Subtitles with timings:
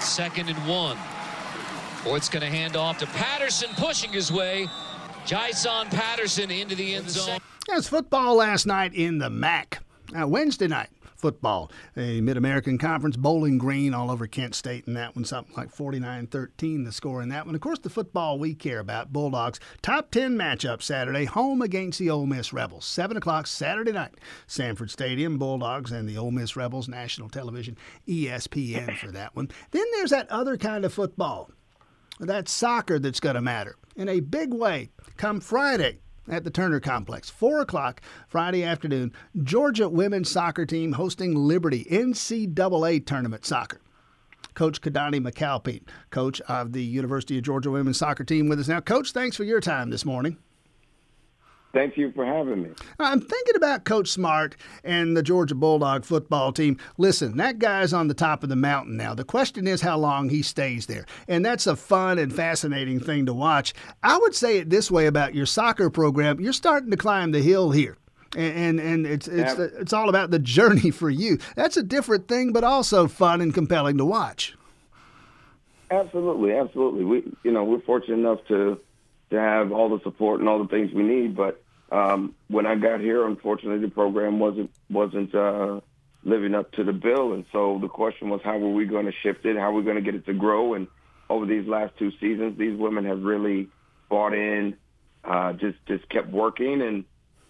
[0.00, 0.96] Second and one.
[2.04, 4.68] Boyd's going to hand off to Patterson, pushing his way.
[5.24, 7.38] Jason Patterson into the end zone.
[7.66, 9.82] That's football last night in the MAC.
[10.16, 11.70] Uh, Wednesday night, football.
[11.96, 15.70] A Mid American Conference Bowling Green all over Kent State, and that one something like
[15.70, 17.54] 49 13 the score in that one.
[17.54, 19.60] Of course, the football we care about, Bulldogs.
[19.82, 22.84] Top 10 matchup Saturday, home against the Ole Miss Rebels.
[22.84, 24.14] 7 o'clock Saturday night,
[24.46, 27.76] Sanford Stadium, Bulldogs and the Ole Miss Rebels, national television,
[28.06, 29.48] ESPN for that one.
[29.70, 31.50] Then there's that other kind of football.
[32.18, 35.98] That's soccer that's going to matter in a big way come Friday
[36.28, 37.30] at the Turner Complex.
[37.30, 43.80] 4 o'clock Friday afternoon, Georgia women's soccer team hosting Liberty NCAA tournament soccer.
[44.54, 48.80] Coach Keidane McAlpine, coach of the University of Georgia women's soccer team, with us now.
[48.80, 50.38] Coach, thanks for your time this morning.
[51.76, 52.70] Thank you for having me.
[52.98, 56.78] I'm thinking about Coach Smart and the Georgia Bulldog football team.
[56.96, 59.12] Listen, that guy's on the top of the mountain now.
[59.12, 61.04] The question is how long he stays there.
[61.28, 63.74] And that's a fun and fascinating thing to watch.
[64.02, 67.42] I would say it this way about your soccer program you're starting to climb the
[67.42, 67.98] hill here.
[68.34, 69.66] And, and, and it's it's yeah.
[69.78, 71.36] it's all about the journey for you.
[71.56, 74.56] That's a different thing, but also fun and compelling to watch.
[75.90, 77.04] Absolutely, absolutely.
[77.04, 78.80] We you know we're fortunate enough to
[79.28, 82.74] to have all the support and all the things we need, but um, when I
[82.74, 85.80] got here, unfortunately, the program wasn't wasn't uh,
[86.24, 89.12] living up to the bill, and so the question was, how were we going to
[89.22, 89.56] shift it?
[89.56, 90.74] How are we going to get it to grow?
[90.74, 90.88] And
[91.30, 93.68] over these last two seasons, these women have really
[94.08, 94.76] bought in,
[95.24, 97.04] uh, just just kept working, and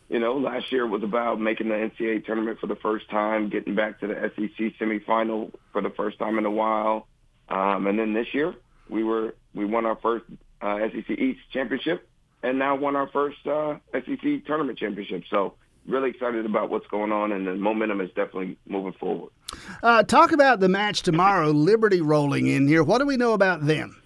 [0.09, 3.75] you know, last year was about making the NCAA tournament for the first time, getting
[3.75, 7.09] back to the SEC semifinal for the first time in a while,
[7.49, 8.55] um, and then this year
[8.91, 10.27] we were we won our first
[10.61, 12.07] uh, SEC East championship
[12.47, 15.25] and now won our first uh, SEC tournament championship.
[15.29, 15.55] So
[15.87, 19.31] really excited about what's going on, and the momentum is definitely moving forward.
[19.83, 22.85] Uh, talk about the match tomorrow, Liberty rolling in here.
[22.85, 24.01] What do we know about them?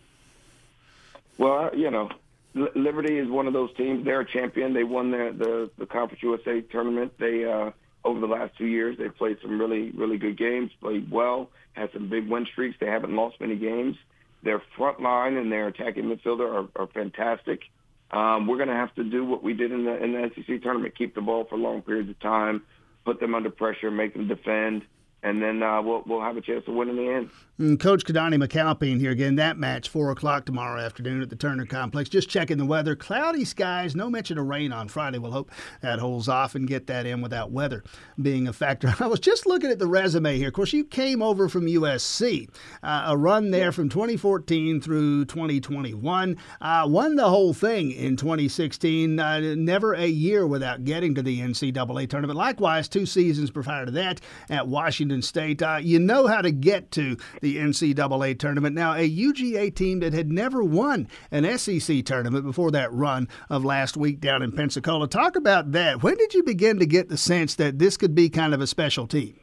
[1.37, 2.09] Well, you know,
[2.55, 4.05] Liberty is one of those teams.
[4.05, 4.73] They're a champion.
[4.73, 7.13] They won the the, the Conference USA tournament.
[7.19, 7.73] They uh,
[8.05, 11.93] over the last two years, they played some really really good games, played well, had
[11.93, 12.77] some big win streaks.
[12.81, 13.97] They haven't lost many games.
[14.43, 17.65] Their front line and their attacking midfielder are, are fantastic.
[18.13, 20.63] Um, we're going to have to do what we did in the in the SEC
[20.63, 22.63] tournament: keep the ball for long periods of time,
[23.05, 24.83] put them under pressure, make them defend,
[25.23, 27.31] and then uh, we'll we'll have a chance to win in the end.
[27.59, 29.37] And mm, Coach Keidane McAlpine here again.
[29.37, 32.09] That match four o'clock tomorrow afternoon at the Turner Complex.
[32.09, 32.97] Just checking the weather.
[32.97, 33.95] Cloudy skies.
[33.95, 35.19] No mention of rain on Friday.
[35.19, 35.51] We'll hope
[35.83, 37.85] that holds off and get that in without weather
[38.21, 38.95] being a factor.
[39.01, 40.49] I was just looking at the resume here.
[40.49, 42.49] Of course, you came over from USC,
[42.83, 46.39] uh, a run there from 2014 through 2021.
[46.63, 49.21] Uh, won the whole thing in 2016.
[49.21, 52.39] Uh, never a year without getting to the NCAA tournament.
[52.39, 55.10] Likewise, two seasons prior to that at Washington.
[55.11, 55.61] Washington State.
[55.63, 58.77] Uh, you know how to get to the NCAA tournament.
[58.77, 63.65] Now, a UGA team that had never won an SEC tournament before that run of
[63.65, 65.09] last week down in Pensacola.
[65.09, 66.05] Talk about that.
[66.05, 68.69] When did you begin to get the sense that this could be kind of a
[68.69, 69.35] special team?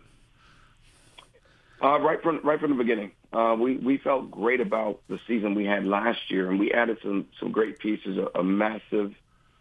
[1.83, 5.53] Uh, right from right from the beginning, uh, we we felt great about the season
[5.53, 9.13] we had last year, and we added some some great pieces, a, a massive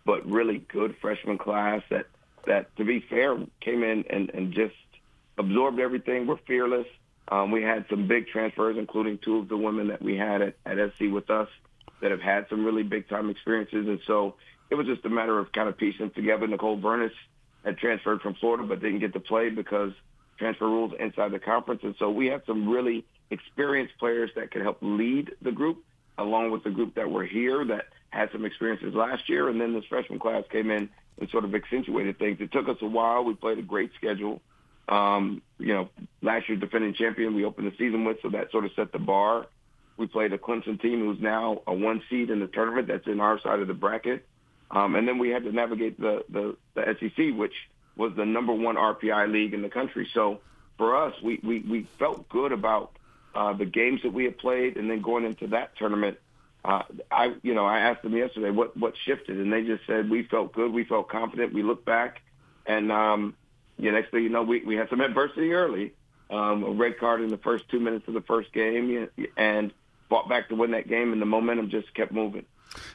[0.06, 2.06] but really good freshman class that
[2.46, 4.74] that to be fair came in and, and just
[5.38, 6.26] absorbed everything.
[6.26, 6.86] We're fearless.
[7.28, 10.54] Um, we had some big transfers, including two of the women that we had at,
[10.64, 11.48] at SC with us
[12.00, 13.88] that have had some really big time experiences.
[13.88, 14.34] And so
[14.70, 16.46] it was just a matter of kind of piecing together.
[16.46, 17.12] Nicole Vernis
[17.64, 19.92] had transferred from Florida but didn't get to play because
[20.38, 21.82] transfer rules inside the conference.
[21.82, 25.84] And so we had some really experienced players that could help lead the group
[26.18, 29.48] along with the group that were here that had some experiences last year.
[29.48, 32.40] And then this freshman class came in and sort of accentuated things.
[32.40, 33.24] It took us a while.
[33.24, 34.40] We played a great schedule.
[34.88, 35.88] Um, you know,
[36.22, 38.98] last year defending champion we opened the season with, so that sort of set the
[38.98, 39.46] bar.
[39.96, 42.88] We played a Clemson team who's now a one seed in the tournament.
[42.88, 44.26] That's in our side of the bracket.
[44.70, 47.54] Um, and then we had to navigate the, the, the SEC, which
[47.96, 50.08] was the number one RPI league in the country.
[50.12, 50.40] So
[50.76, 52.92] for us, we, we, we felt good about
[53.34, 56.18] uh, the games that we had played, and then going into that tournament,
[56.64, 56.82] uh,
[57.12, 60.24] I you know I asked them yesterday what what shifted, and they just said we
[60.24, 61.52] felt good, we felt confident.
[61.52, 62.22] We looked back,
[62.66, 63.36] and um,
[63.78, 65.92] yeah, next thing you know, we, we had some adversity early,
[66.30, 69.72] um, a red card in the first two minutes of the first game, and
[70.08, 72.46] fought back to win that game, and the momentum just kept moving.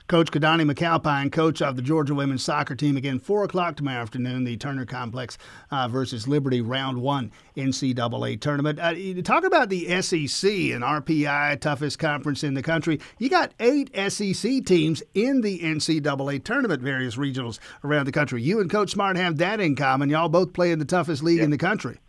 [0.07, 2.97] Coach Keidane McAlpine, coach of the Georgia women's soccer team.
[2.97, 5.37] Again, 4 o'clock tomorrow afternoon, the Turner Complex
[5.71, 8.79] uh, versus Liberty Round 1 NCAA tournament.
[8.79, 12.99] Uh, talk about the SEC and RPI, toughest conference in the country.
[13.19, 18.41] You got eight SEC teams in the NCAA tournament, various regionals around the country.
[18.41, 20.09] You and Coach Smart have that in common.
[20.09, 21.99] Y'all both play in the toughest league in the country.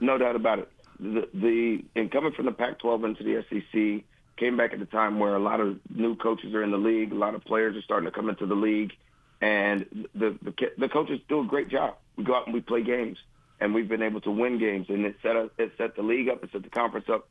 [0.00, 0.68] No doubt about it.
[1.00, 4.04] The, the in coming from the Pac-12 into the SEC,
[4.36, 7.12] came back at a time where a lot of new coaches are in the league,
[7.12, 8.92] a lot of players are starting to come into the league,
[9.40, 11.96] and the the, the coaches do a great job.
[12.16, 13.18] We go out and we play games,
[13.60, 16.42] and we've been able to win games, and it set it set the league up,
[16.42, 17.28] it set the conference up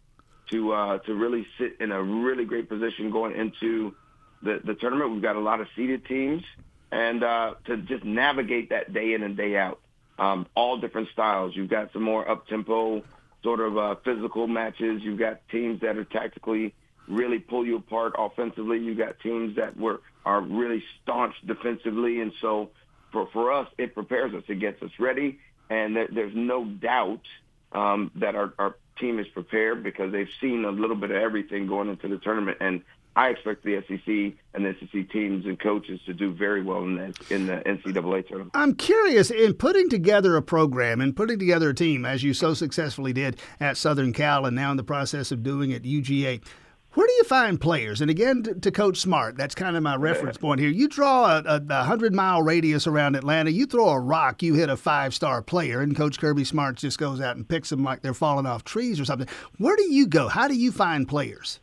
[0.52, 3.96] to uh, to really sit in a really great position going into
[4.42, 5.12] the the tournament.
[5.12, 6.44] We've got a lot of seeded teams,
[6.92, 9.80] and uh, to just navigate that day in and day out,
[10.20, 11.56] um, all different styles.
[11.56, 13.04] You've got some more up tempo,
[13.44, 15.02] sort of uh, physical matches.
[15.02, 16.74] You've got teams that are tactically
[17.08, 18.80] really pull you apart offensively.
[18.80, 22.70] You got teams that were are really staunch defensively, and so
[23.12, 24.44] for for us, it prepares us.
[24.48, 25.40] It gets us ready,
[25.70, 27.22] and there, there's no doubt
[27.74, 31.68] um, that our, our team is prepared because they've seen a little bit of everything
[31.68, 32.84] going into the tournament, and
[33.16, 36.96] I expect the SEC and the SEC teams and coaches to do very well in
[36.96, 38.52] the, in the NCAA tournament.
[38.56, 42.56] I'm curious in putting together a program and putting together a team, as you so
[42.56, 46.42] successfully did at Southern Cal and now in the process of doing at UGA.
[46.94, 48.02] Where do you find players?
[48.02, 50.70] And again, to, to, Coach Smart, that's kind of my reference point here.
[50.70, 53.50] You draw a, a, a, hundred mile radius around Atlanta.
[53.50, 57.00] You throw a rock, you hit a five star player, and Coach Kirby Smart just
[57.00, 59.28] goes out and picks them like they're falling off trees or something.
[59.58, 60.28] Where do you go?
[60.28, 61.60] How do you find players?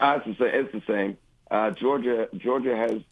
[0.00, 1.18] Uh, it's, the same, it's the same.
[1.50, 3.02] Uh, Georgia, Georgia has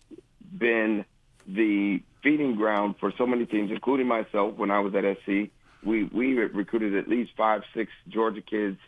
[0.56, 1.04] been
[1.46, 4.56] the feeding ground for so many teams, including myself.
[4.56, 5.50] When I was at SC,
[5.82, 8.78] we we recruited at least five, six Georgia kids.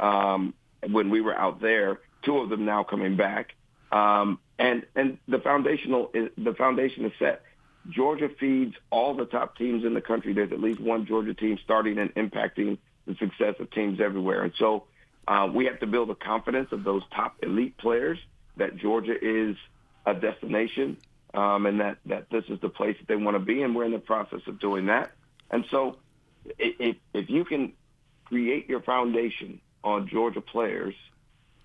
[0.00, 0.54] Um,
[0.90, 2.00] when we were out there.
[2.22, 3.54] Two of them now coming back,
[3.92, 7.42] um, and and the foundational is, the foundation is set.
[7.88, 10.32] Georgia feeds all the top teams in the country.
[10.32, 14.52] There's at least one Georgia team starting and impacting the success of teams everywhere, and
[14.58, 14.84] so
[15.28, 18.18] uh, we have to build the confidence of those top elite players
[18.56, 19.56] that Georgia is
[20.04, 20.96] a destination
[21.34, 23.84] um, and that, that this is the place that they want to be, and we're
[23.84, 25.12] in the process of doing that.
[25.50, 25.98] And so,
[26.58, 27.72] if, if you can
[28.24, 30.94] create your foundation on Georgia players,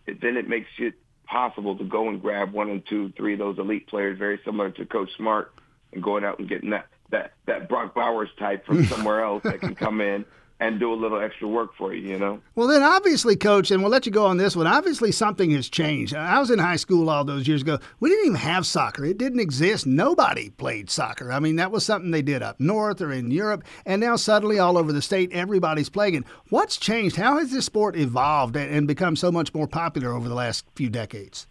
[0.05, 0.93] it, then it makes it
[1.25, 4.69] possible to go and grab one and two, three of those elite players, very similar
[4.71, 5.53] to Coach Smart,
[5.93, 9.59] and going out and getting that that that Brock Bowers type from somewhere else that
[9.59, 10.25] can come in
[10.61, 12.39] and do a little extra work for you, you know?
[12.53, 14.67] Well, then obviously, coach, and we'll let you go on this one.
[14.67, 16.13] Obviously, something has changed.
[16.13, 17.79] I was in high school all those years ago.
[17.99, 19.87] We didn't even have soccer, it didn't exist.
[19.87, 21.31] Nobody played soccer.
[21.31, 23.63] I mean, that was something they did up north or in Europe.
[23.87, 26.23] And now, suddenly, all over the state, everybody's playing it.
[26.49, 27.15] What's changed?
[27.15, 30.91] How has this sport evolved and become so much more popular over the last few
[30.91, 31.47] decades?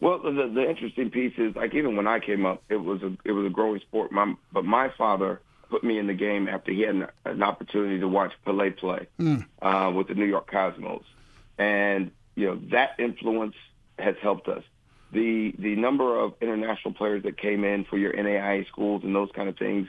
[0.00, 3.16] Well, the, the interesting piece is, like, even when I came up, it was a
[3.24, 4.10] it was a growing sport.
[4.10, 8.00] My, but my father put me in the game after he had an, an opportunity
[8.00, 9.44] to watch Pele play mm.
[9.60, 11.04] uh, with the New York Cosmos,
[11.58, 13.56] and you know that influence
[13.98, 14.62] has helped us.
[15.12, 19.30] The the number of international players that came in for your NAIA schools and those
[19.32, 19.88] kind of things,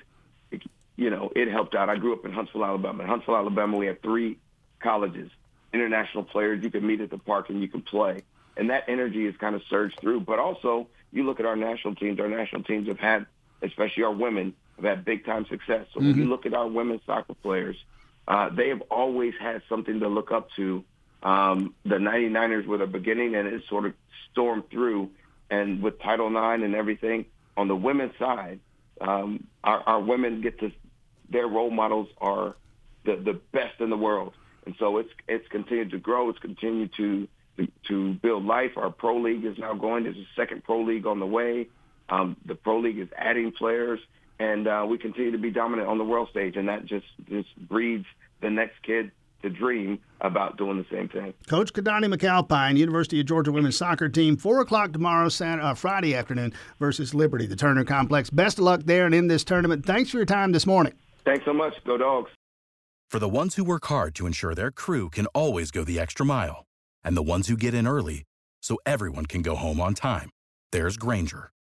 [0.51, 0.63] it,
[0.95, 1.89] you know, it helped out.
[1.89, 3.03] I grew up in Huntsville, Alabama.
[3.03, 4.37] In Huntsville, Alabama, we have three
[4.79, 5.29] colleges,
[5.73, 8.21] international players you can meet at the park and you can play,
[8.57, 10.21] and that energy has kind of surged through.
[10.21, 12.19] But also, you look at our national teams.
[12.19, 13.25] Our national teams have had,
[13.61, 15.85] especially our women, have had big time success.
[15.93, 16.09] So mm-hmm.
[16.09, 17.77] when you look at our women's soccer players,
[18.27, 20.83] uh, they have always had something to look up to.
[21.23, 23.93] Um, the 99ers were the beginning, and it sort of
[24.31, 25.09] stormed through.
[25.49, 27.25] And with Title IX and everything
[27.57, 28.59] on the women's side,
[29.01, 30.71] um, our, our women get to
[31.29, 32.55] their role models are
[33.05, 34.33] the the best in the world,
[34.65, 36.29] and so it's it's continued to grow.
[36.29, 38.71] It's continued to to, to build life.
[38.77, 40.03] Our pro league is now going.
[40.03, 41.67] There's a second pro league on the way.
[42.09, 43.99] Um, the pro league is adding players
[44.39, 47.55] and uh, we continue to be dominant on the world stage, and that just just
[47.67, 48.05] breeds
[48.41, 51.33] the next kid to dream about doing the same thing.
[51.47, 56.15] Coach Keidane McAlpine, University of Georgia women's soccer team, four o'clock tomorrow, Saturday, uh, Friday
[56.15, 58.29] afternoon versus Liberty, the Turner Complex.
[58.29, 59.85] Best of luck there and in this tournament.
[59.85, 60.93] Thanks for your time this morning.
[61.23, 61.73] Thanks so much.
[61.85, 62.31] Go dogs.
[63.09, 66.25] For the ones who work hard to ensure their crew can always go the extra
[66.25, 66.65] mile,
[67.03, 68.23] and the ones who get in early
[68.61, 70.29] so everyone can go home on time,
[70.71, 71.49] there's Grainger